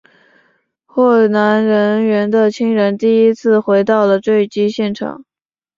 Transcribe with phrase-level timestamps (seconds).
[0.87, 5.23] 罹难人员的亲人第一次回到了坠机现场。